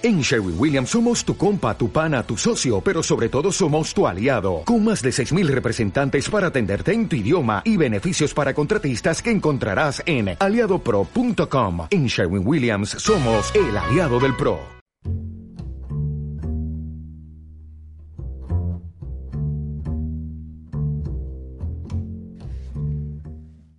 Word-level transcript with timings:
En 0.00 0.20
Sherwin 0.20 0.54
Williams 0.56 0.90
somos 0.90 1.24
tu 1.24 1.36
compa, 1.36 1.76
tu 1.76 1.90
pana, 1.90 2.22
tu 2.22 2.36
socio, 2.36 2.80
pero 2.80 3.02
sobre 3.02 3.28
todo 3.28 3.50
somos 3.50 3.92
tu 3.92 4.06
aliado, 4.06 4.62
con 4.64 4.84
más 4.84 5.02
de 5.02 5.10
6.000 5.10 5.48
representantes 5.48 6.30
para 6.30 6.46
atenderte 6.46 6.92
en 6.92 7.08
tu 7.08 7.16
idioma 7.16 7.62
y 7.64 7.76
beneficios 7.76 8.32
para 8.32 8.54
contratistas 8.54 9.20
que 9.20 9.32
encontrarás 9.32 10.00
en 10.06 10.36
aliadopro.com. 10.38 11.88
En 11.90 12.06
Sherwin 12.06 12.46
Williams 12.46 12.90
somos 12.90 13.52
el 13.56 13.76
aliado 13.76 14.20
del 14.20 14.36
PRO. 14.36 14.60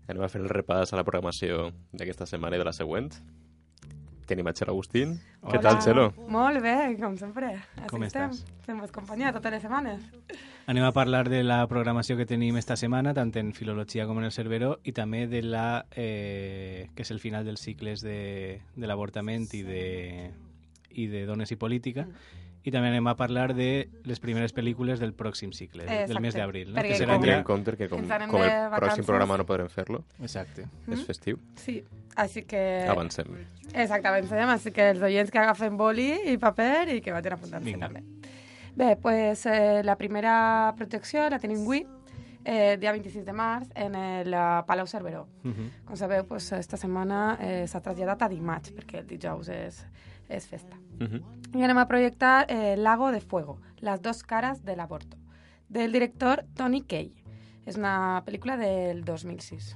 Anem 0.10 0.24
a 0.26 0.28
fer 0.28 0.42
el 0.42 0.52
a 0.52 0.96
la 0.98 1.04
programació 1.06 1.72
d'aquesta 1.94 2.26
setmana 2.26 2.58
i 2.58 2.60
de 2.60 2.66
la 2.66 2.74
següent. 2.74 3.14
Tenim 4.30 4.46
a 4.48 4.54
Txelo 4.54 4.76
Agustín. 4.76 5.16
Què 5.42 5.58
Hola. 5.58 5.62
tal, 5.66 5.80
Txelo? 5.82 6.04
Molt 6.30 6.62
bé, 6.62 6.76
com 7.02 7.16
sempre. 7.18 7.48
Així 7.80 7.90
Com 7.90 8.04
estem, 8.06 8.30
estàs? 8.30 8.46
fent-vos 8.68 8.92
companyia 8.94 9.32
totes 9.34 9.52
les 9.56 9.64
setmanes. 9.66 10.04
Anem 10.70 10.86
a 10.86 10.92
parlar 10.94 11.24
de 11.32 11.42
la 11.44 11.64
programació 11.68 12.16
que 12.20 12.28
tenim 12.30 12.58
esta 12.62 12.76
setmana, 12.78 13.16
tant 13.18 13.32
en 13.42 13.54
Filologia 13.58 14.06
com 14.06 14.20
en 14.22 14.28
el 14.30 14.32
Cerveró, 14.36 14.76
i 14.84 14.92
també 14.94 15.26
de 15.28 15.42
la 15.42 15.86
eh, 15.96 16.90
que 16.94 17.02
és 17.02 17.10
el 17.12 17.20
final 17.20 17.44
dels 17.48 17.60
cicles 17.66 18.02
de, 18.06 18.62
de 18.76 18.88
l'avortament 18.88 19.48
i, 19.58 19.64
de, 19.66 20.30
i 20.92 21.08
de 21.10 21.26
dones 21.26 21.50
i 21.52 21.58
política. 21.58 22.06
I 22.62 22.74
també 22.76 22.90
anem 22.92 23.08
a 23.08 23.16
parlar 23.16 23.54
de 23.56 23.88
les 24.04 24.20
primeres 24.20 24.52
pel·lícules 24.54 25.00
del 25.00 25.14
pròxim 25.16 25.54
cicle, 25.56 25.86
del 25.88 26.02
Exacte. 26.04 26.22
mes 26.22 26.36
d'abril. 26.36 26.74
No? 26.74 26.76
Perquè 26.82 26.92
Que 27.00 27.06
com- 27.08 27.24
serà 27.24 27.32
ja... 27.32 27.38
en 27.40 27.46
compte 27.48 27.78
que 27.80 27.88
com, 27.90 28.04
com 28.04 28.44
el 28.44 28.74
pròxim 28.76 29.06
programa 29.08 29.38
no 29.40 29.46
podrem 29.48 29.70
fer-lo, 29.72 30.04
Exacte. 30.22 30.68
és 30.92 31.06
festiu, 31.08 31.40
Sí, 31.56 31.80
així 32.24 32.44
que... 32.48 32.62
avancem. 32.90 33.32
Exacte, 33.74 34.10
avancem, 34.10 34.50
així 34.50 34.74
que 34.76 34.90
els 34.94 35.04
oients 35.06 35.32
que 35.32 35.40
agafen 35.42 35.78
boli 35.78 36.10
i 36.32 36.38
paper 36.42 36.90
i 36.96 37.00
que 37.06 37.14
vagin 37.16 37.36
apuntant-se 37.38 37.78
també. 37.82 38.04
Bé, 38.80 38.96
pues, 39.02 39.46
eh, 39.46 39.82
la 39.84 39.98
primera 40.00 40.74
projecció 40.78 41.28
la 41.30 41.40
tenim 41.40 41.62
avui, 41.66 41.84
eh, 42.46 42.78
dia 42.80 42.94
26 42.96 43.26
de 43.26 43.34
març, 43.36 43.68
en 43.76 43.96
el 43.96 44.34
eh, 44.34 44.46
Palau 44.68 44.88
Cerveró. 44.88 45.28
Mhm. 45.44 45.72
Com 45.86 45.98
sabeu, 45.98 46.26
pues, 46.26 46.52
esta 46.54 46.78
setmana 46.78 47.38
eh, 47.42 47.66
s'ha 47.68 47.82
traslladat 47.82 48.24
a 48.24 48.30
dimarts, 48.30 48.74
perquè 48.74 49.02
el 49.04 49.08
dijous 49.08 49.50
és, 49.50 49.86
és 50.30 50.48
festa. 50.48 50.78
Mhm. 51.00 51.24
Y 51.56 51.64
anem 51.64 51.78
a 51.78 51.88
proyectar 51.88 52.46
eh, 52.50 52.78
Lago 52.78 53.12
de 53.12 53.22
Fuego, 53.22 53.60
las 53.80 54.02
dos 54.02 54.24
caras 54.24 54.64
del 54.64 54.80
aborto, 54.80 55.18
del 55.68 55.92
director 55.92 56.46
Tony 56.54 56.82
Kaye. 56.82 57.24
És 57.66 57.78
una 57.78 58.24
pel·lícula 58.26 58.58
del 58.58 59.04
2006. 59.06 59.76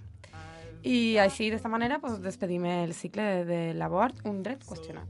I 0.84 1.17
així, 1.23 1.48
d'esta 1.52 1.70
manera, 1.72 2.00
pues, 2.03 2.17
despedim 2.20 2.66
el 2.67 2.94
cicle 2.94 3.23
de, 3.23 3.44
de 3.48 3.59
l'abort, 3.80 4.17
un 4.28 4.42
dret 4.44 4.66
qüestionat. 4.67 5.08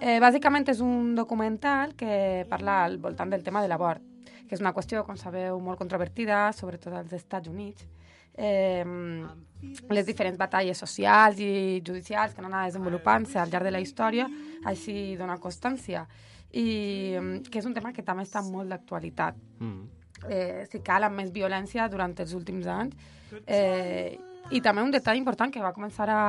eh, 0.00 0.18
bàsicament 0.22 0.66
és 0.72 0.80
un 0.82 1.14
documental 1.14 1.94
que 1.94 2.44
parla 2.50 2.84
al 2.84 2.98
voltant 2.98 3.30
del 3.30 3.44
tema 3.46 3.62
de 3.62 3.70
l'abort, 3.70 4.02
que 4.48 4.56
és 4.56 4.60
una 4.60 4.74
qüestió, 4.74 5.04
com 5.06 5.16
sabeu, 5.16 5.60
molt 5.62 5.78
controvertida, 5.78 6.48
sobretot 6.52 6.96
als 6.98 7.12
Estats 7.14 7.48
Units. 7.48 7.86
Eh, 8.34 8.82
les 9.90 10.06
diferents 10.06 10.38
batalles 10.38 10.78
socials 10.78 11.38
i 11.38 11.82
judicials 11.86 12.34
que 12.34 12.42
han 12.42 12.48
anat 12.48 12.72
desenvolupant-se 12.72 13.38
al 13.38 13.50
llarg 13.52 13.68
de 13.68 13.74
la 13.74 13.82
història, 13.84 14.26
així 14.66 15.14
dona 15.20 15.38
constància. 15.38 16.06
I 16.50 17.14
que 17.46 17.60
és 17.60 17.66
un 17.68 17.76
tema 17.76 17.92
que 17.94 18.02
també 18.02 18.24
està 18.26 18.42
molt 18.42 18.72
d'actualitat. 18.72 19.36
Mm. 19.60 19.82
Eh, 20.28 20.66
si 20.70 20.80
cal, 20.82 21.06
amb 21.06 21.20
més 21.20 21.30
violència 21.30 21.86
durant 21.88 22.16
els 22.18 22.34
últims 22.34 22.66
anys. 22.66 22.96
Eh, 23.46 24.18
I 24.50 24.60
també 24.60 24.82
un 24.82 24.90
detall 24.90 25.20
important 25.20 25.52
que 25.52 25.62
va 25.62 25.74
començar 25.76 26.08
a, 26.10 26.22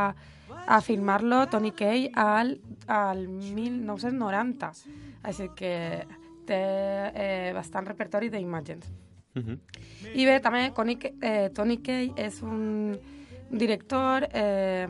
a 0.67 0.81
filmar-lo 0.81 1.45
Tony 1.49 1.71
Kaye 1.71 2.11
al, 2.13 2.57
al 2.87 3.27
1990. 3.27 4.71
Així 5.23 5.49
que 5.57 5.73
té 6.49 6.61
eh, 7.13 7.51
bastant 7.55 7.87
repertori 7.87 8.29
d'imatges. 8.29 8.91
Mhm. 9.35 9.57
I 10.13 10.25
bé, 10.27 10.39
també 10.43 10.71
Tony, 10.75 10.97
eh, 11.21 11.49
Tony 11.55 11.77
Kaye 11.81 12.13
és 12.17 12.41
un 12.43 12.97
director 13.51 14.27
eh, 14.31 14.87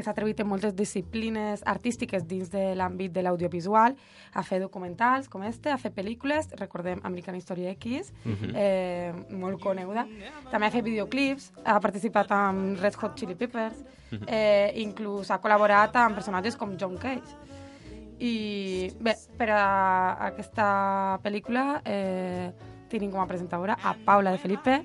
que 0.00 0.06
s'ha 0.06 0.14
atrevit 0.16 0.40
en 0.40 0.48
moltes 0.48 0.72
disciplines 0.76 1.60
artístiques 1.68 2.24
dins 2.24 2.48
de 2.52 2.70
l'àmbit 2.78 3.12
de 3.12 3.24
l'audiovisual, 3.26 3.96
a 4.32 4.44
fer 4.46 4.60
documentals 4.62 5.28
com 5.28 5.44
este, 5.44 5.68
a 5.70 5.76
fer 5.80 5.92
pel·lícules, 5.92 6.48
recordem 6.60 7.02
American 7.04 7.36
History 7.36 7.68
X, 7.74 8.14
eh, 8.54 9.12
molt 9.36 9.60
coneguda. 9.60 10.06
També 10.50 10.66
ha 10.66 10.72
fet 10.72 10.86
videoclips, 10.86 11.50
ha 11.64 11.76
participat 11.84 12.32
amb 12.32 12.80
Red 12.80 12.96
Hot 13.00 13.18
Chili 13.20 13.36
Peppers, 13.36 13.84
eh, 14.26 14.72
inclús 14.80 15.30
ha 15.30 15.40
col·laborat 15.42 16.00
amb 16.00 16.16
personatges 16.16 16.56
com 16.56 16.76
John 16.80 16.96
Cage. 16.96 17.36
I 18.20 18.90
bé, 19.00 19.14
per 19.36 19.48
a 19.56 19.62
aquesta 20.26 21.20
pel·lícula 21.24 21.80
eh, 21.84 22.50
tenim 22.90 23.12
com 23.12 23.22
a 23.22 23.28
presentadora 23.28 23.78
a 23.82 23.94
Paula 23.94 24.32
de 24.34 24.40
Felipe, 24.42 24.80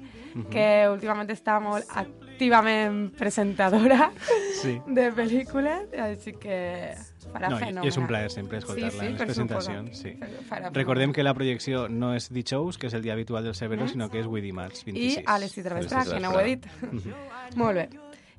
que 0.51 0.67
últimament 0.91 1.31
està 1.31 1.57
molt 1.63 1.87
activament 2.35 3.13
presentadora 3.18 4.12
Sí. 4.62 4.79
de 4.88 5.09
pel·lícules, 5.16 5.88
així 6.00 6.34
que 6.35 6.94
farà 7.31 7.50
No, 7.50 7.57
i- 7.57 7.59
fenomenal. 7.59 7.85
i 7.85 7.88
és 7.88 7.97
un 7.97 8.07
plaer 8.07 8.31
sempre 8.31 8.57
escoltar-la 8.59 8.91
sí, 8.91 8.97
sí, 9.00 9.06
en 9.06 9.12
les 9.13 9.22
presentacions. 9.22 9.97
Sí. 10.00 10.13
Farà 10.50 10.72
Recordem 10.74 11.13
que 11.13 11.24
la 11.24 11.34
projecció 11.34 11.88
no 11.90 12.13
és 12.16 12.29
dijous, 12.34 12.78
que 12.78 12.88
és 12.88 12.94
el 12.94 13.03
dia 13.03 13.13
habitual 13.13 13.44
del 13.44 13.56
Cerveró, 13.56 13.85
Mm. 13.85 13.90
sinó 13.95 14.09
que 14.09 14.19
és 14.19 14.25
avui 14.25 14.41
dimarts, 14.41 14.81
I 14.84 14.91
26. 14.91 15.24
a 15.28 15.38
les 15.40 15.51
6 15.51 15.63
de 15.63 15.69
la 15.69 15.75
A 15.75 15.79
les 15.79 15.91
vesprà, 15.91 16.01
sis 16.03 16.09
de 16.09 16.16
que 16.16 16.22
la 16.22 16.28
no 16.29 16.35
ho 16.35 16.40
he 16.40 16.45
dit. 16.45 16.66
vesprà. 16.66 17.56
Molt 17.56 17.75
bé. 17.75 17.90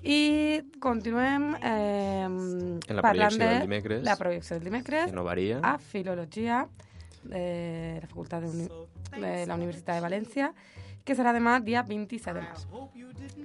I 0.05 0.63
continuem 0.79 1.55
eh, 1.63 2.23
En 2.23 2.81
la 2.97 3.03
parlant 3.03 3.35
de 3.39 3.61
dimecres. 3.61 4.03
la 4.05 4.17
projecció 4.17 4.57
del 4.57 4.65
dimecres 4.65 5.07
Que 5.07 5.13
no 5.13 5.25
varia. 5.25 5.59
a 5.63 5.79
Filologia 5.79 6.69
de 7.25 7.99
la 8.03 8.07
Facultat 8.07 8.43
de, 8.43 8.49
Uni 8.49 8.69
de 9.21 9.47
la 9.47 9.55
Universitat 9.57 9.97
de 9.97 10.03
València, 10.03 10.53
que 11.07 11.15
serà 11.15 11.33
demà, 11.33 11.61
dia 11.63 11.85
27 11.87 12.35
de 12.35 12.43
març, 12.43 12.67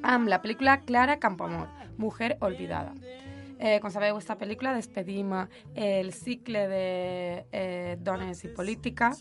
amb 0.01 0.31
la 0.31 0.41
pel·lícula 0.41 0.79
Clara 0.85 1.19
Campoamor, 1.21 1.69
Mujer 2.01 2.35
Olvidada. 2.41 2.95
Eh, 3.61 3.77
com 3.79 3.93
sabeu, 3.93 4.15
aquesta 4.15 4.39
pel·lícula 4.39 4.73
despedim 4.73 5.35
el 5.75 6.09
cicle 6.17 6.65
de 6.67 6.85
eh, 7.51 7.97
dones 8.01 8.41
i 8.47 8.49
política 8.57 9.11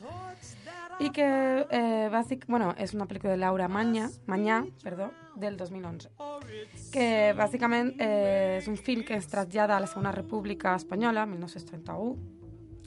i 1.01 1.13
que 1.13 1.29
eh, 1.69 2.09
bàsic, 2.13 2.49
bueno, 2.49 2.73
és 2.81 2.97
una 2.97 3.05
pel·lícula 3.05 3.37
de 3.37 3.43
Laura 3.45 3.69
Maña, 3.69 4.09
Mañà 4.27 4.65
perdó, 4.83 5.13
del 5.37 5.61
2011 5.61 6.09
que 6.91 7.33
bàsicament 7.37 7.95
eh, 8.01 8.59
és 8.59 8.69
un 8.69 8.77
film 8.77 9.05
que 9.07 9.17
es 9.21 9.29
trasllada 9.31 9.77
a 9.77 9.81
la 9.85 9.89
Segona 9.91 10.13
República 10.13 10.75
Espanyola, 10.75 11.27
1931, 11.27 12.40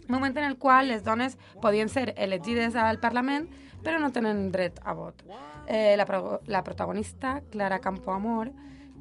moment 0.10 0.36
en 0.38 0.44
el 0.44 0.58
qual 0.58 0.88
les 0.90 1.04
dones 1.04 1.38
podien 1.62 1.90
ser 1.90 2.14
elegides 2.18 2.76
al 2.76 3.00
Parlament 3.00 3.50
però 3.84 4.00
no 4.00 4.12
tenen 4.16 4.48
dret 4.52 4.80
a 4.84 4.96
vot. 4.96 5.22
Eh, 5.68 5.96
la, 5.98 6.06
pro 6.08 6.40
la 6.48 6.64
protagonista, 6.64 7.42
Clara 7.52 7.80
Campoamor 7.84 8.50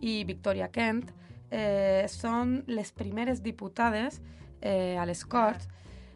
i 0.03 0.23
Victoria 0.27 0.69
Kent, 0.75 1.07
eh, 1.51 2.05
són 2.11 2.61
les 2.67 2.93
primeres 2.93 3.43
diputades 3.43 4.21
eh, 4.61 4.99
a 4.99 5.07
les 5.07 5.25
Corts, 5.25 5.69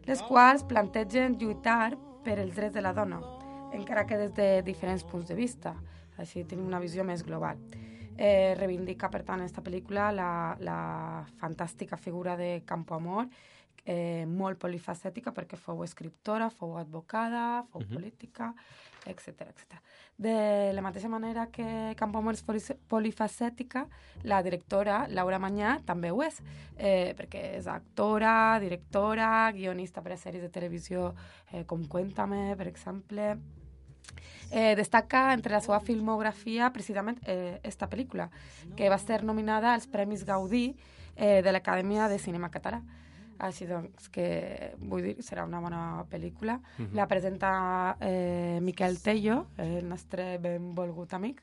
les 0.06 0.22
quals 0.22 0.66
plantegen 0.66 1.38
lluitar 1.38 1.97
per 2.26 2.38
els 2.42 2.54
drets 2.54 2.74
de 2.74 2.82
la 2.82 2.94
dona, 2.94 3.20
encara 3.74 4.06
que 4.06 4.18
des 4.18 4.34
de 4.34 4.48
diferents 4.66 5.04
punts 5.06 5.28
de 5.30 5.38
vista. 5.38 5.74
Així 6.16 6.44
tenim 6.48 6.66
una 6.66 6.80
visió 6.80 7.04
més 7.04 7.22
global. 7.26 7.58
Eh, 8.16 8.54
reivindica, 8.56 9.10
per 9.12 9.22
tant, 9.26 9.42
aquesta 9.42 9.60
pel·lícula 9.60 10.08
la, 10.14 10.30
la 10.64 10.78
fantàstica 11.36 11.98
figura 12.00 12.36
de 12.38 12.62
Campoamor, 12.64 13.26
eh, 13.86 14.24
molt 14.26 14.58
polifacètica 14.58 15.32
perquè 15.32 15.56
fou 15.56 15.84
escriptora, 15.84 16.50
fou 16.50 16.76
advocada, 16.76 17.64
fou 17.70 17.80
Mhm. 17.82 17.94
política, 17.94 18.52
etc 19.06 19.42
etc. 19.47 19.78
De 20.19 20.72
la 20.74 20.82
mateixa 20.82 21.08
manera 21.08 21.47
que 21.52 21.94
Campoamor 21.97 22.34
és 22.34 22.42
poli- 22.42 22.78
polifacètica, 22.88 23.86
la 24.24 24.42
directora 24.42 25.06
Laura 25.08 25.38
Mañà 25.38 25.80
també 25.84 26.10
ho 26.10 26.22
és, 26.22 26.42
eh, 26.76 27.14
perquè 27.16 27.56
és 27.58 27.66
actora, 27.69 28.58
directora, 28.58 29.52
guionista 29.52 30.03
per 30.03 30.12
a 30.12 30.16
sèries 30.16 30.42
de 30.42 30.48
televisió 30.48 31.15
eh, 31.53 31.65
com 31.65 31.84
Cuéntame, 31.86 32.56
per 32.56 32.66
exemple. 32.66 33.38
Eh, 34.50 34.74
destaca 34.77 35.33
entre 35.34 35.53
la 35.53 35.60
seva 35.60 35.80
filmografia 35.80 36.71
precisament 36.72 37.18
eh, 37.27 37.59
esta 37.65 37.88
pel·lícula, 37.88 38.30
que 38.77 38.88
va 38.88 38.98
ser 38.98 39.24
nominada 39.24 39.74
als 39.74 39.86
Premis 39.86 40.24
Gaudí 40.24 40.77
eh, 41.16 41.42
de 41.42 41.53
l'Acadèmia 41.53 42.09
de 42.09 42.18
Cinema 42.18 42.50
Català. 42.50 42.83
Així 43.38 43.66
doncs, 43.68 44.09
que 44.09 44.72
vull 44.78 45.03
dir, 45.04 45.16
serà 45.24 45.44
una 45.44 45.60
bona 45.60 46.04
pel·lícula. 46.10 46.59
La 46.97 47.06
presenta 47.06 47.97
eh, 48.00 48.59
Miquel 48.62 48.98
Tello, 49.03 49.47
el 49.59 49.86
nostre 49.88 50.38
benvolgut 50.38 51.12
amic, 51.15 51.42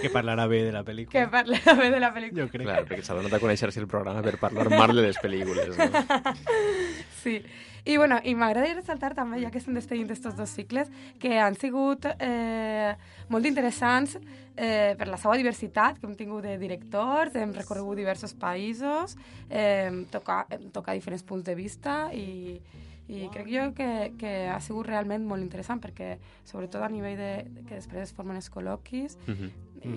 Que 0.00 0.08
parlarà 0.12 0.46
bé 0.48 0.62
de 0.64 0.72
la 0.72 0.82
pel·lícula. 0.84 1.12
que 1.12 1.26
parla 1.28 1.58
bé 1.76 1.90
de 1.90 2.00
la 2.00 2.08
pel·lícula. 2.14 2.44
Jo 2.44 2.48
crec. 2.52 2.64
Clar, 2.64 2.78
perquè 2.88 3.02
s'ha 3.04 3.16
donat 3.18 3.34
a 3.36 3.40
conèixer-se 3.42 3.80
el 3.82 3.88
programa 3.88 4.22
per 4.24 4.38
parlar 4.40 4.70
mal 4.72 4.94
de 4.96 5.02
les 5.04 5.18
pel·lícules. 5.20 5.76
No? 5.76 5.84
Sí. 7.26 7.40
I, 7.86 7.96
bueno, 7.98 8.18
i 8.22 8.34
m'agradaria 8.38 8.76
ressaltar 8.78 9.12
també, 9.14 9.40
ja 9.42 9.50
que 9.50 9.58
estem 9.58 9.74
despedint 9.74 10.08
aquests 10.08 10.38
dos 10.38 10.54
cicles, 10.54 10.90
que 11.22 11.36
han 11.42 11.54
sigut 11.58 12.06
eh, 12.18 12.94
molt 13.30 13.46
interessants 13.46 14.16
eh, 14.18 14.94
per 14.98 15.06
la 15.10 15.18
seva 15.22 15.36
diversitat, 15.38 16.00
que 16.00 16.06
hem 16.06 16.16
tingut 16.18 16.46
de 16.46 16.56
directors, 16.58 17.34
hem 17.38 17.54
recorregut 17.54 17.98
diversos 17.98 18.34
països, 18.34 19.14
eh, 19.50 19.90
tocar, 20.10 20.44
tocar 20.74 20.96
diferents 20.98 21.26
punts 21.26 21.46
de 21.46 21.54
vista 21.58 22.08
i, 22.14 22.58
i 23.06 23.28
crec 23.30 23.50
jo 23.50 23.68
que, 23.74 23.90
que 24.18 24.34
ha 24.50 24.58
sigut 24.62 24.88
realment 24.90 25.26
molt 25.26 25.42
interessant 25.42 25.82
perquè 25.82 26.16
sobretot 26.46 26.82
a 26.82 26.90
nivell 26.90 27.18
de, 27.18 27.32
de 27.46 27.66
que 27.68 27.78
després 27.78 28.08
es 28.08 28.14
formen 28.14 28.38
els 28.38 28.50
col·loquis 28.50 29.18
Uh 29.26 29.34
-huh. 29.34 29.50
I, 29.84 29.88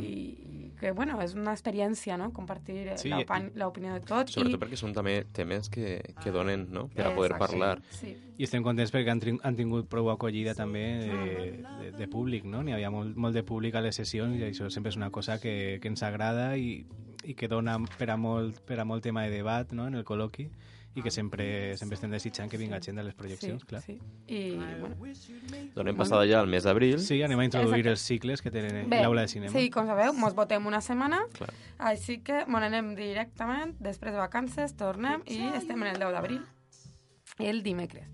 i 0.56 0.72
que 0.80 0.92
bueno, 0.96 1.18
és 1.22 1.34
una 1.36 1.52
experiència 1.52 2.16
no? 2.18 2.30
compartir 2.31 2.94
Sí, 2.96 3.10
sí, 3.12 3.50
l'opinió 3.60 3.94
de 3.94 4.00
tots 4.08 4.31
Sobretot 4.34 4.56
i, 4.56 4.62
perquè 4.62 4.78
són 4.80 4.94
també 4.96 5.26
temes 5.36 5.68
que, 5.70 6.00
que 6.24 6.31
donen 6.31 6.68
no? 6.72 6.88
per 6.94 7.08
a 7.08 7.12
Eh, 7.12 7.16
poder 7.16 7.31
exacte, 7.34 7.46
parlar. 7.46 7.81
sí. 7.92 8.16
I 8.40 8.44
estem 8.48 8.64
contents 8.64 8.94
perquè 8.96 9.12
han, 9.12 9.20
han 9.44 9.56
tingut 9.58 9.90
prou 9.92 10.08
acollida 10.10 10.54
també 10.56 10.86
de, 11.04 11.20
de, 11.81 11.92
de 11.98 12.08
públic, 12.08 12.46
no? 12.48 12.62
N'hi 12.64 12.72
havia 12.78 12.90
molt, 12.90 13.18
molt 13.20 13.36
de 13.36 13.44
públic 13.44 13.76
a 13.76 13.81
les 13.84 13.96
sessions 14.00 14.40
i 14.40 14.46
això 14.48 14.70
sempre 14.72 14.90
és 14.94 14.96
una 14.96 15.10
cosa 15.12 15.40
que, 15.44 15.80
que 15.82 15.88
ens 15.92 16.04
agrada 16.04 16.56
i, 16.56 16.86
i 17.25 17.34
que 17.36 17.50
dona 17.52 17.75
per 17.98 18.10
a, 18.14 18.16
molt, 18.18 18.62
per 18.66 18.80
a 18.80 18.86
molt 18.86 19.04
tema 19.04 19.25
de 19.28 19.32
debat 19.36 19.74
no? 19.74 19.88
en 19.88 19.96
el 20.00 20.06
col·loqui 20.08 20.48
i 21.00 21.04
que 21.04 21.12
sempre, 21.12 21.75
sempre 21.80 21.96
estem 21.98 22.12
desitjant 22.12 22.50
que 22.51 22.60
vinga 22.60 22.80
gent 22.84 23.00
a 23.00 23.04
les 23.06 23.16
projeccions, 23.18 23.62
sí, 23.63 23.68
clar. 23.68 23.81
sí. 23.81 23.98
I, 24.28 24.42
bueno, 24.56 24.96
Donem 25.75 25.98
passada 25.98 26.25
ja 26.30 26.42
al 26.44 26.50
mes 26.51 26.66
d'abril. 26.68 27.00
Sí, 27.04 27.22
anem 27.25 27.40
a 27.40 27.46
introduir 27.48 27.81
Exacte. 27.81 27.96
els 27.96 28.06
cicles 28.06 28.44
que 28.44 28.51
tenen 28.54 28.90
l'aula 28.92 29.25
de 29.25 29.31
cinema. 29.31 29.54
Sí, 29.56 29.69
com 29.74 29.88
sabeu, 29.90 30.13
mos 30.13 30.36
votem 30.38 30.66
una 30.68 30.81
setmana, 30.86 31.22
Clar. 31.38 31.51
així 31.92 32.19
que 32.25 32.44
bueno, 32.46 32.66
anem 32.68 32.94
directament, 32.98 33.75
després 33.80 34.13
de 34.16 34.19
vacances, 34.22 34.75
tornem 34.80 35.24
i 35.28 35.42
estem 35.56 35.81
en 35.81 35.94
el 35.94 36.01
10 36.01 36.12
d'abril, 36.18 36.42
el 37.40 37.63
dimecres. 37.63 38.10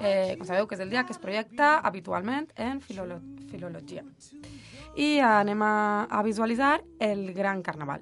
Eh, 0.00 0.36
com 0.38 0.46
sabeu 0.46 0.68
que 0.70 0.78
és 0.78 0.80
el 0.80 0.88
dia 0.88 1.02
que 1.04 1.12
es 1.12 1.18
projecta 1.20 1.74
habitualment 1.84 2.46
en 2.56 2.80
filolo 2.80 3.18
filologia. 3.50 4.04
I 4.96 5.18
anem 5.26 5.60
a, 5.66 6.06
a 6.08 6.22
visualitzar 6.22 6.80
el 7.02 7.34
Gran 7.34 7.60
Carnaval 7.66 8.00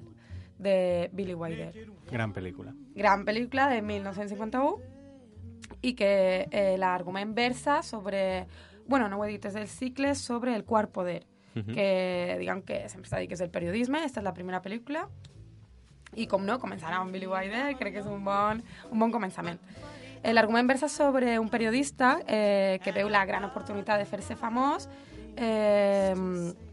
de 0.59 1.09
Billy 1.13 1.33
Wilder. 1.33 1.71
Gran 2.11 2.33
pel·lícula. 2.33 2.73
gran 2.93 3.25
pel·lícula 3.25 3.69
de 3.69 3.81
1951 3.81 4.75
i 5.81 5.93
que 5.95 6.47
eh, 6.51 6.75
l'argument 6.77 7.33
versa 7.33 7.81
sobre, 7.83 8.45
bueno, 8.85 9.07
no 9.09 9.17
ho 9.17 9.25
he 9.25 9.29
dit, 9.29 9.45
és 9.45 9.55
el 9.55 9.67
cicle 9.67 10.13
sobre 10.15 10.55
el 10.55 10.65
quart 10.65 10.91
poder, 10.91 11.25
Mhm. 11.55 11.73
que 11.73 12.35
diguem 12.39 12.61
que 12.61 12.87
sempre 12.89 13.09
s'ha 13.09 13.17
dit 13.17 13.27
que 13.27 13.33
és 13.33 13.41
el 13.41 13.49
periodisme, 13.49 14.03
esta 14.05 14.19
és 14.19 14.23
la 14.23 14.33
primera 14.33 14.61
pel·lícula, 14.61 15.07
i 16.15 16.27
com 16.27 16.45
no, 16.45 16.59
començarà 16.59 16.99
amb 16.99 17.11
Billy 17.13 17.25
Wilder, 17.27 17.75
crec 17.77 17.93
que 17.93 17.99
és 17.99 18.05
un 18.05 18.23
bon, 18.23 18.61
un 18.91 18.99
bon 18.99 19.11
començament. 19.11 19.57
Eh, 20.21 20.33
L'argument 20.33 20.67
versa 20.67 20.89
sobre 20.89 21.39
un 21.39 21.49
periodista 21.49 22.19
eh, 22.27 22.79
que 22.83 22.91
veu 22.91 23.07
la 23.09 23.25
gran 23.25 23.45
oportunitat 23.45 23.97
de 23.99 24.05
fer-se 24.05 24.35
famós, 24.35 24.89
eh, 25.37 26.13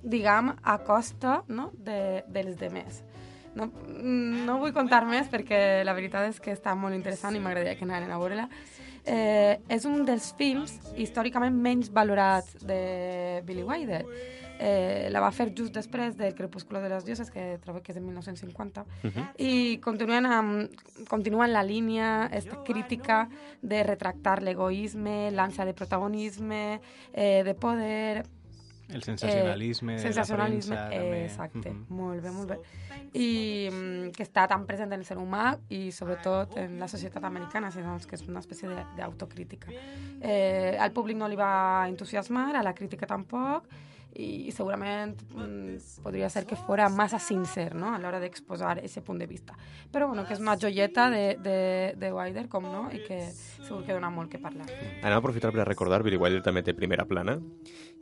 diguem, 0.03 0.55
a 0.63 0.79
costa 0.79 1.43
no, 1.49 1.71
de, 1.79 2.25
dels 2.29 2.57
demés. 2.59 3.05
No, 3.57 3.71
no 4.47 4.59
vull 4.61 4.75
contar 4.77 5.03
més 5.09 5.31
perquè 5.33 5.83
la 5.87 5.95
veritat 5.97 6.29
és 6.29 6.41
que 6.43 6.53
està 6.53 6.75
molt 6.77 6.97
interessant 6.97 7.37
i 7.37 7.41
m'agradaria 7.41 7.79
que 7.79 7.87
anaren 7.89 8.13
a 8.13 8.19
veure-la. 8.21 8.49
Eh, 9.07 9.61
és 9.71 9.85
un 9.87 10.03
dels 10.05 10.33
films 10.37 10.75
històricament 10.99 11.55
menys 11.55 11.93
valorats 11.95 12.59
de 12.67 13.41
Billy 13.47 13.63
Wilder. 13.63 14.03
Eh, 14.59 15.09
la 15.13 15.21
va 15.21 15.31
fer 15.37 15.51
just 15.55 15.75
després 15.77 16.17
del 16.17 16.35
Crepúsculo 16.35 16.81
de 16.81 16.89
les 16.89 17.05
dioses, 17.05 17.31
que 17.31 17.59
trobo 17.63 17.83
que 17.85 17.93
és 17.93 17.99
de 17.99 18.03
1950, 18.03 18.87
i 19.39 19.77
continuen, 19.85 20.27
amb, 20.27 20.87
continuen 21.11 21.53
la 21.53 21.63
línia, 21.63 22.31
esta 22.33 22.63
crítica 22.65 23.27
de 23.61 23.83
retractar 23.85 24.41
l'egoisme, 24.43 25.31
l'ànsia 25.37 25.69
de 25.69 25.77
protagonisme, 25.77 26.81
eh, 27.13 27.43
de 27.45 27.55
poder, 27.55 28.25
El 28.89 29.03
sensacionalisme, 29.03 29.93
Eh, 29.95 29.97
de 29.97 30.03
sensacionalisme, 30.03 30.75
la 30.77 30.87
premsa, 30.89 31.03
també. 31.03 31.25
exacte, 31.25 31.71
Mhm. 31.73 31.87
molt 31.89 32.23
bé, 32.23 32.31
molt 32.31 32.49
bé. 32.51 32.59
I 33.15 33.69
mm, 33.71 34.11
que 34.13 34.23
està 34.23 34.47
tan 34.47 34.65
present 34.67 34.93
en 34.93 35.01
el 35.01 35.05
ser 35.05 35.17
humà 35.17 35.59
i 35.69 35.91
sobretot 35.91 36.57
en 36.57 36.79
la 36.79 36.87
societat 36.89 37.25
americana, 37.25 37.71
sinó 37.71 37.99
que 38.07 38.15
és 38.15 38.23
una 38.29 38.41
espècie 38.41 38.69
de- 38.69 38.85
d'autocrítica. 38.97 39.69
Eh, 40.21 40.77
al 40.79 40.93
públic 40.93 41.17
no 41.17 41.27
li 41.29 41.37
va 41.37 41.87
entusiasmar, 41.89 42.55
a 42.57 42.63
la 42.63 42.75
crítica 42.75 43.07
tampoc, 43.07 43.65
i 44.17 44.51
segurament 44.55 45.15
mm, 45.35 46.01
podria 46.03 46.29
ser 46.33 46.47
que 46.49 46.57
fora 46.57 46.89
massa 46.89 47.19
sincer 47.21 47.75
no? 47.75 47.91
a 47.95 47.99
l'hora 48.01 48.21
d'exposar 48.23 48.79
aquest 48.79 49.03
punt 49.05 49.19
de 49.21 49.27
vista. 49.29 49.57
Però 49.93 50.09
bueno, 50.09 50.25
que 50.27 50.33
és 50.35 50.41
una 50.41 50.57
joieta 50.57 51.09
de, 51.13 51.37
de, 51.43 51.59
de 52.01 52.13
Wilder, 52.13 52.47
com 52.49 52.65
no, 52.65 52.87
i 52.93 53.03
que 53.05 53.21
segur 53.31 53.83
que 53.85 53.93
dona 53.97 54.11
molt 54.11 54.31
que 54.33 54.41
parlar. 54.41 54.67
Anem 55.03 55.17
a 55.17 55.21
aprofitar 55.21 55.53
per 55.53 55.61
a 55.65 55.69
recordar, 55.69 56.03
Billy 56.07 56.17
Wilder 56.21 56.43
també 56.43 56.63
té 56.65 56.75
primera 56.75 57.05
plana, 57.05 57.37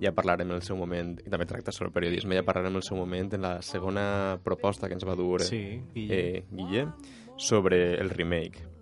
ja 0.00 0.12
parlarem 0.14 0.50
en 0.50 0.58
el 0.60 0.62
seu 0.66 0.76
moment, 0.78 1.16
i 1.24 1.30
també 1.32 1.46
tracta 1.50 1.72
sobre 1.74 1.92
periodisme, 1.94 2.36
ja 2.38 2.46
parlarem 2.46 2.70
en 2.72 2.82
el 2.82 2.86
seu 2.86 2.96
moment 3.00 3.34
en 3.34 3.42
la 3.42 3.56
segona 3.62 4.38
proposta 4.44 4.88
que 4.88 4.94
ens 4.94 5.06
va 5.06 5.16
dur 5.18 5.42
Sí, 5.42 5.80
Guille. 5.94 6.20
eh, 6.38 6.44
Guille 6.50 6.88
sobre 7.36 7.94
el 8.00 8.10
remake. 8.10 8.73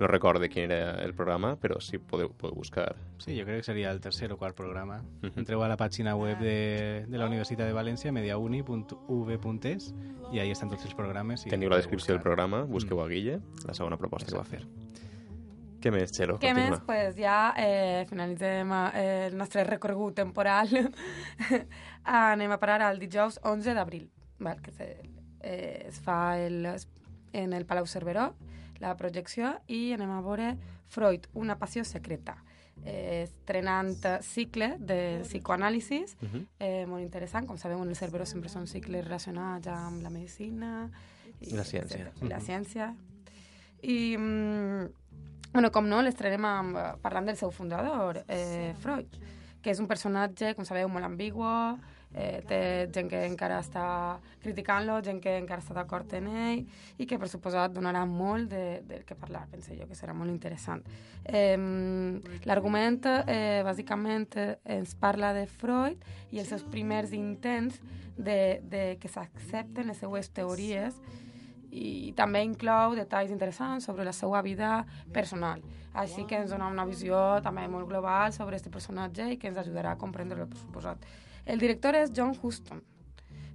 No 0.00 0.08
recorde 0.08 0.48
quin 0.48 0.70
era 0.72 0.94
el 1.04 1.12
programa, 1.12 1.54
però 1.60 1.76
sí 1.84 1.98
podeu, 2.00 2.30
podeu 2.32 2.56
buscar. 2.56 2.94
Sí, 3.20 3.34
jo 3.36 3.44
crec 3.44 3.60
que 3.60 3.66
seria 3.68 3.90
el 3.92 4.00
tercer 4.00 4.30
o 4.32 4.38
quart 4.40 4.56
programa. 4.56 5.02
Mhm. 5.20 5.34
Entreu 5.42 5.62
a 5.62 5.68
la 5.68 5.76
pàgina 5.76 6.16
web 6.16 6.40
de, 6.40 7.04
de 7.06 7.18
la 7.18 7.26
Universitat 7.28 7.68
de 7.68 7.76
València, 7.76 8.12
mediauni.uv.es, 8.12 9.90
i 10.32 10.40
ahí 10.40 10.50
estan 10.50 10.70
tots 10.72 10.88
els 10.88 10.96
programes. 10.96 11.44
i 11.44 11.52
Teniu 11.52 11.68
la 11.68 11.76
descripció 11.76 12.14
del 12.14 12.22
programa, 12.22 12.62
busqueu 12.64 13.02
a 13.04 13.08
Guille, 13.08 13.40
la 13.66 13.76
segona 13.76 14.00
proposta 14.00 14.32
que 14.32 14.38
va 14.38 14.48
fer. 14.48 14.64
Què 15.80 15.92
més, 15.92 16.12
Txelo? 16.12 16.36
Què 16.40 16.50
Continua. 16.52 16.76
més? 16.76 16.82
Pues 16.84 17.14
ja 17.16 17.54
eh, 17.56 18.04
finalitzem 18.08 18.72
eh, 18.72 19.28
el 19.30 19.36
nostre 19.36 19.64
recorregut 19.64 20.16
temporal. 20.18 20.68
Anem 22.04 22.52
a 22.52 22.58
parar 22.60 22.82
al 22.84 23.00
dijous 23.00 23.40
11 23.48 23.76
d'abril, 23.76 24.10
que 24.64 24.72
se, 24.76 24.90
eh, 25.40 25.86
es 25.88 26.00
fa 26.04 26.38
el, 26.40 26.66
en 27.32 27.52
el 27.52 27.64
Palau 27.64 27.86
Cerveró, 27.86 28.34
la 28.80 28.96
projecció, 28.96 29.54
i 29.68 29.92
anem 29.92 30.10
a 30.10 30.20
veure 30.24 30.56
Freud, 30.88 31.26
una 31.34 31.58
passió 31.58 31.84
secreta. 31.84 32.38
Eh, 32.82 33.26
estrenant 33.26 33.92
cicle 34.24 34.76
de 34.78 35.20
psicoanàlisis, 35.26 36.16
Mhm. 36.22 36.46
eh, 36.58 36.86
molt 36.86 37.02
interessant. 37.02 37.46
Com 37.46 37.58
sabeu, 37.58 37.82
en 37.82 37.88
el 37.88 37.96
Cerveró 37.96 38.24
sempre 38.26 38.48
són 38.48 38.66
cicles 38.66 39.04
relacionats 39.04 39.66
amb 39.68 40.02
la 40.02 40.10
medicina... 40.10 40.90
I 41.42 41.54
la 41.56 41.64
ciència. 41.64 41.96
etcètera, 41.96 42.12
I 42.22 42.28
la 42.28 42.40
ciència. 42.40 42.94
I, 43.82 44.16
mm, 44.16 44.88
bueno, 45.52 45.70
com 45.72 45.88
no, 45.88 46.02
l'estrenem 46.02 46.44
eh, 46.76 46.82
parlant 47.02 47.26
del 47.26 47.36
seu 47.36 47.50
fundador, 47.50 48.24
eh, 48.28 48.74
Freud, 48.80 49.06
que 49.62 49.70
és 49.70 49.80
un 49.80 49.86
personatge, 49.86 50.54
com 50.54 50.64
sabeu, 50.64 50.88
molt 50.88 51.04
ambigua, 51.04 51.78
eh, 52.14 52.40
té 52.46 52.60
gent 52.94 53.10
que 53.10 53.22
encara 53.26 53.60
està 53.62 53.84
criticant-lo, 54.42 54.98
gent 55.04 55.20
que 55.22 55.36
encara 55.38 55.62
està 55.62 55.76
d'acord 55.76 56.12
en 56.18 56.28
ell, 56.30 56.64
i 56.98 57.06
que, 57.06 57.18
per 57.20 57.28
suposat, 57.30 57.72
donarà 57.74 58.04
molt 58.08 58.50
de, 58.50 58.80
del 58.88 59.04
que 59.06 59.18
parlar, 59.18 59.46
penso 59.52 59.74
jo, 59.76 59.86
que 59.88 59.98
serà 59.98 60.14
molt 60.16 60.32
interessant. 60.32 60.84
Eh, 61.24 61.56
L'argument, 62.48 63.00
eh, 63.26 63.62
bàsicament, 63.66 64.34
ens 64.64 64.94
parla 64.98 65.32
de 65.36 65.46
Freud 65.46 66.04
i 66.30 66.40
els 66.42 66.50
seus 66.50 66.64
primers 66.66 67.14
intents 67.16 67.80
de, 68.16 68.60
de 68.68 68.84
que 69.00 69.08
s'accepten 69.08 69.88
les 69.90 70.00
seues 70.02 70.30
teories 70.34 70.96
i 71.70 72.12
també 72.18 72.42
inclou 72.44 72.96
detalls 72.98 73.30
interessants 73.30 73.86
sobre 73.86 74.04
la 74.04 74.12
seva 74.12 74.42
vida 74.42 74.84
personal. 75.14 75.62
Així 75.94 76.24
que 76.26 76.38
ens 76.38 76.50
dona 76.50 76.68
una 76.70 76.86
visió 76.86 77.40
també 77.42 77.66
molt 77.68 77.88
global 77.88 78.32
sobre 78.32 78.56
aquest 78.56 78.70
personatge 78.70 79.32
i 79.32 79.38
que 79.38 79.50
ens 79.50 79.58
ajudarà 79.58 79.94
a 79.94 80.00
comprendre-lo, 80.00 80.46
per 80.46 80.58
suposat. 80.58 81.06
El 81.46 81.58
director 81.58 81.96
és 81.98 82.12
John 82.14 82.34
Huston. 82.42 82.82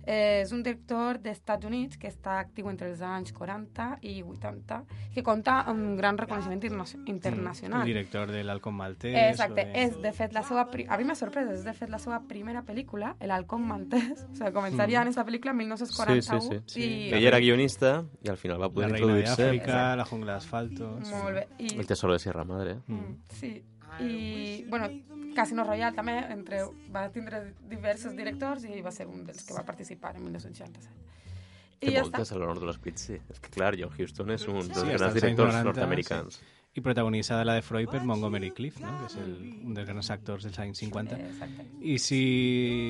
Eh, 0.05 0.41
és 0.43 0.51
un 0.53 0.61
director 0.63 1.17
dels 1.19 1.37
Estats 1.39 1.65
Units 1.65 1.97
que 1.97 2.07
està 2.07 2.39
actiu 2.39 2.69
entre 2.69 2.89
els 2.91 3.01
anys 3.01 3.33
40 3.33 3.97
i 4.05 4.21
80, 4.23 4.83
que 5.15 5.23
compta 5.23 5.61
amb 5.65 5.81
un 5.81 5.95
gran 5.97 6.17
reconeixement 6.17 6.61
interna- 6.61 6.85
internacional. 7.05 7.81
El 7.81 7.87
director 7.93 8.31
de 8.31 8.43
l'Halcón 8.43 8.75
Maltès. 8.75 9.15
Exacte, 9.31 9.61
o 9.61 9.65
de... 9.73 9.83
és 9.85 9.97
de 10.01 10.11
fet 10.13 10.33
la 10.33 10.43
seva... 10.43 10.67
A 10.87 10.97
mi 10.97 11.03
m'ha 11.09 11.15
sorprès, 11.17 11.49
és 11.49 11.63
de 11.65 11.73
fet 11.73 11.89
la 11.89 11.99
seva 11.99 12.21
primera 12.27 12.63
pel·lícula, 12.63 13.15
El 13.19 13.31
halcón 13.31 13.65
maltès. 13.67 14.25
O 14.29 14.35
sigui, 14.35 14.51
començaria 14.53 15.01
en 15.01 15.07
aquesta 15.09 15.25
pel·lícula 15.25 15.51
en 15.51 15.57
1941 15.63 16.41
Sí, 16.41 16.49
sí, 16.49 16.61
sí. 16.67 16.81
i... 16.85 17.13
Ella 17.13 17.27
era 17.33 17.39
guionista 17.39 18.03
i 18.23 18.29
al 18.29 18.37
final 18.37 18.59
va 18.61 18.67
La 18.67 18.73
poder 18.73 18.91
reina 18.91 18.97
de 18.97 19.03
introduir-se 19.03 19.45
África, 19.47 19.95
la 19.95 20.05
jungla 20.05 20.33
d'asfalto... 20.33 20.97
sí. 21.03 21.13
Molt 21.15 21.35
bé. 21.35 21.47
I, 21.59 21.77
el 21.79 21.87
tesoro 21.87 22.13
de 22.13 22.19
Sierra 22.19 22.43
Madre. 22.45 22.77
Mm, 22.87 23.15
sí. 23.29 23.53
I, 24.01 24.65
bueno, 24.69 24.89
Casino 25.35 25.63
Royale 25.63 25.95
també 25.95 26.15
entre, 26.33 26.63
va 26.93 27.05
tindre 27.13 27.41
diversos 27.69 28.15
directors 28.17 28.65
i 28.65 28.81
va 28.81 28.93
ser 28.95 29.07
un 29.11 29.25
dels 29.27 29.45
que 29.45 29.55
va 29.55 29.65
participar 29.67 30.15
en 30.15 30.25
1967. 30.29 31.05
Té 31.79 31.91
I 31.91 31.95
ja 31.97 32.03
moltes 32.05 32.31
a 32.31 32.39
l'honor 32.39 32.61
de 32.61 32.69
l'Esprit, 32.69 32.99
sí. 33.01 33.17
És 33.31 33.41
que, 33.43 33.51
clar, 33.53 33.75
John 33.79 33.91
Huston 33.91 34.31
és 34.35 34.45
un 34.47 34.61
dels 34.63 34.79
Sí, 34.79 34.93
grans 34.95 35.17
directors 35.17 35.51
90, 35.51 35.65
nord-americans. 35.69 36.39
I 36.75 36.81
protagonitzada 36.83 37.45
la 37.47 37.53
de 37.55 37.63
Freud 37.63 37.87
per 37.91 38.01
Montgomery 38.03 38.49
Clift, 38.51 38.81
no? 38.83 38.91
que 38.99 39.07
és 39.07 39.17
el, 39.21 39.35
un 39.63 39.75
dels 39.77 39.87
grans 39.87 40.09
actors 40.11 40.47
dels 40.47 40.57
anys 40.59 40.81
50. 40.83 41.19
Exacte. 41.29 41.67
I 41.79 41.97
si, 42.03 42.21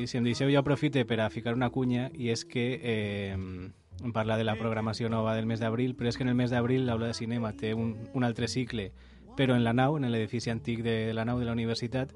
si 0.09 0.17
em 0.17 0.25
deixeu, 0.25 0.49
jo 0.53 0.61
aprofite 0.61 1.05
per 1.05 1.19
a 1.21 1.29
ficar 1.33 1.53
una 1.57 1.69
cunya, 1.73 2.07
i 2.13 2.31
és 2.33 2.45
que 2.49 2.65
eh, 2.81 3.33
em 3.35 4.13
parla 4.13 4.37
de 4.37 4.45
la 4.47 4.55
programació 4.57 5.09
nova 5.09 5.35
del 5.37 5.45
mes 5.49 5.61
d'abril, 5.61 5.93
però 5.97 6.09
és 6.09 6.17
que 6.17 6.25
en 6.25 6.33
el 6.33 6.37
mes 6.37 6.53
d'abril 6.53 6.85
l'Aula 6.89 7.11
de 7.11 7.17
Cinema 7.17 7.53
té 7.53 7.75
un, 7.77 7.93
un 8.13 8.25
altre 8.25 8.49
cicle 8.49 8.91
però 9.37 9.55
en 9.55 9.63
la 9.63 9.73
nau, 9.73 9.97
en 9.97 10.09
l'edifici 10.11 10.49
antic 10.49 10.83
de 10.83 11.13
la 11.13 11.25
nau 11.25 11.39
de 11.39 11.45
la 11.45 11.53
universitat, 11.53 12.11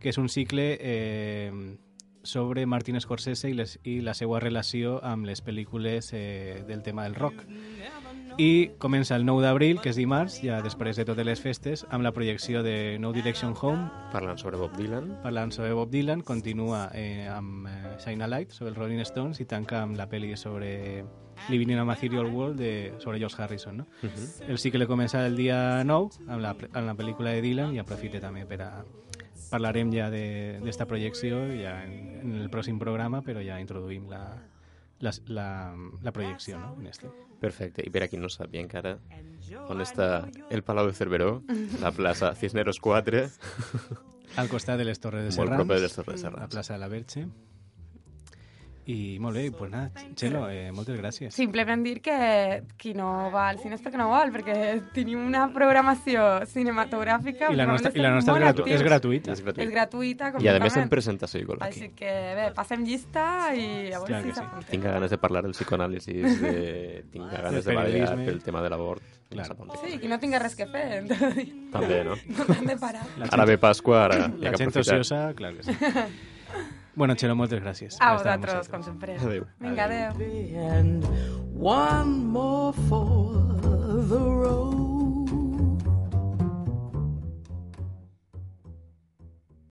que 0.00 0.10
és 0.10 0.18
un 0.18 0.28
cicle 0.28 0.76
eh, 0.80 1.76
sobre 2.26 2.66
Martin 2.66 3.00
Scorsese 3.00 3.48
i, 3.48 3.54
les, 3.54 3.78
i 3.84 4.00
la 4.04 4.14
seva 4.14 4.40
relació 4.42 4.98
amb 5.06 5.24
les 5.24 5.42
pel·lícules 5.44 6.10
eh, 6.12 6.64
del 6.68 6.82
tema 6.82 7.06
del 7.06 7.14
rock. 7.14 7.46
I 8.36 8.72
comença 8.76 9.16
el 9.16 9.24
9 9.24 9.40
d'abril, 9.46 9.78
que 9.80 9.88
és 9.94 9.96
dimarts, 9.96 10.42
ja 10.44 10.58
després 10.60 10.98
de 11.00 11.06
totes 11.08 11.24
les 11.24 11.40
festes, 11.40 11.86
amb 11.88 12.04
la 12.04 12.12
projecció 12.12 12.60
de 12.66 12.98
No 13.00 13.14
Direction 13.16 13.54
Home, 13.56 13.86
Parlant 14.12 14.36
sobre 14.36 14.60
Bob 14.60 14.76
Dylan. 14.76 15.14
parlant 15.22 15.54
sobre 15.56 15.72
Bob 15.72 15.88
Dylan, 15.88 16.20
continua 16.20 16.90
eh, 16.92 17.24
amb 17.32 17.64
eh, 17.70 17.94
Shine 18.04 18.24
a 18.24 18.28
Light, 18.28 18.52
sobre 18.52 18.74
els 18.74 18.78
Rolling 18.78 19.00
Stones, 19.08 19.40
i 19.40 19.46
tanca 19.48 19.80
amb 19.80 19.96
la 19.96 20.10
pel·li 20.10 20.36
sobre 20.36 21.06
Living 21.48 21.70
in 21.70 21.78
a 21.78 21.84
Material 21.84 22.26
World 22.26 22.58
de, 22.58 22.94
sobre 22.98 23.18
George 23.18 23.36
Harrison. 23.42 23.76
No? 23.76 23.86
Uh 24.02 24.08
-huh. 24.10 24.48
El 24.50 24.58
cicle 24.58 24.86
comença 24.86 25.26
el 25.26 25.36
dia 25.36 25.84
9 25.84 26.08
amb 26.28 26.40
la, 26.40 26.50
amb 26.50 26.86
la 26.86 26.94
pel·lícula 26.94 27.30
de 27.32 27.40
Dylan 27.42 27.74
i 27.74 27.78
aprofite 27.78 28.20
també 28.20 28.44
per 28.46 28.62
a... 28.62 28.84
Parlarem 29.50 29.92
ja 29.92 30.10
de- 30.10 30.58
d'esta 30.64 30.84
de, 30.84 30.88
projecció 30.88 31.46
ja 31.54 31.84
en, 31.84 31.92
en 32.22 32.34
el 32.34 32.50
pròxim 32.50 32.78
programa, 32.78 33.22
però 33.22 33.40
ja 33.44 33.60
introduïm 33.60 34.08
la, 34.10 34.42
la, 35.00 35.10
la, 35.28 35.74
la 36.02 36.12
projecció 36.12 36.58
no? 36.58 36.74
en 36.80 36.86
este. 36.86 37.06
Perfecte. 37.40 37.82
I 37.86 37.90
per 37.90 38.02
a 38.02 38.08
qui 38.08 38.16
no 38.16 38.28
sàpiga 38.28 38.62
encara, 38.62 38.98
on 39.68 39.80
està 39.80 40.28
el 40.50 40.62
Palau 40.62 40.86
de 40.86 40.92
Cerveró, 40.94 41.42
la 41.80 41.92
plaça 41.92 42.34
Cisneros 42.34 42.80
4, 42.80 43.28
Al 44.36 44.48
costat 44.48 44.78
de 44.78 44.84
les 44.84 44.98
Torres 44.98 45.22
de 45.22 45.28
molt 45.28 45.36
Serrans, 45.36 45.56
proper 45.60 45.76
de 45.76 45.82
les 45.82 45.94
Torres 45.94 46.20
de 46.22 46.26
la 46.26 46.30
Serrans. 46.32 46.50
plaça 46.52 46.72
de 46.74 46.80
la 46.80 46.88
Verge. 46.88 47.28
I 48.86 49.18
molt 49.18 49.34
bé, 49.34 49.48
pues 49.50 49.70
nada, 49.72 49.90
Txelo, 50.14 50.44
eh, 50.46 50.70
moltes 50.70 50.94
gràcies. 51.00 51.34
Simplement 51.34 51.82
dir 51.82 51.96
que 52.04 52.62
qui 52.78 52.92
no 52.94 53.32
va 53.32 53.48
al 53.50 53.58
cine 53.58 53.74
és 53.74 53.82
perquè 53.82 53.98
no 53.98 54.06
vol, 54.12 54.30
perquè 54.30 54.54
tenim 54.94 55.24
una 55.26 55.48
programació 55.54 56.46
cinematogràfica 56.46 57.50
I 57.50 57.58
la 57.58 57.66
nostra, 57.66 57.90
i 57.90 58.04
la 58.04 58.12
nostra 58.14 58.36
és, 58.36 58.44
gratu 58.44 58.68
és 58.70 58.84
gratuïta. 58.86 59.34
És 59.34 59.42
gratuït. 59.42 59.66
És 59.66 59.74
gratuïta, 59.74 60.30
I 60.38 60.50
a 60.52 60.54
més 60.62 60.78
en 60.78 60.92
presentació 60.92 61.42
igual 61.42 61.58
aquí. 61.66 61.82
Així 61.82 61.90
que 61.98 62.14
bé, 62.38 62.46
passem 62.54 62.86
llista 62.86 63.26
i 63.58 63.90
a 63.90 63.98
veure 63.98 64.12
Clar 64.12 64.22
si 64.22 64.30
que 64.30 64.38
sí. 64.38 64.70
Tinc 64.70 64.86
ganes 64.86 65.10
de 65.10 65.18
parlar 65.18 65.42
del 65.48 65.58
psicoanàlisis, 65.58 66.40
de... 66.46 66.54
tinc 67.12 67.26
ganes 67.34 67.66
de 67.66 67.74
ballar 67.74 67.90
periodisme. 67.90 68.30
pel 68.30 68.42
tema 68.46 68.62
de 68.62 68.70
l'avort. 68.70 69.12
Clar. 69.34 69.50
S'apunti. 69.50 69.82
Sí, 69.82 69.98
qui 69.98 70.06
no 70.06 70.20
tinga 70.22 70.38
res 70.38 70.54
que 70.54 70.70
fer, 70.70 70.86
entonces, 71.02 71.50
També, 71.74 72.04
no? 72.06 72.14
no 72.38 72.46
t'han 72.46 72.70
de 72.70 72.78
parar. 72.78 73.02
Ara 73.32 73.50
ve 73.50 73.58
Pasqua, 73.58 74.04
ara 74.06 74.28
La 74.38 74.54
gent 74.54 74.70
ociosa, 74.78 75.32
clar 75.34 75.56
que 75.58 75.66
sí. 75.66 75.74
bueno, 76.96 77.14
Txelo, 77.14 77.36
moltes 77.36 77.60
gràcies. 77.62 78.00
A 78.00 78.14
vosaltres, 78.16 78.68
com 78.72 78.82
sempre. 78.82 79.18
Adéu. 79.20 79.46
Vinga, 79.60 79.84
adéu. 79.84 80.16
and 80.72 81.04
one 81.54 82.24
more 82.32 82.72
for 82.88 83.36
the 84.08 84.18
road. 84.18 84.85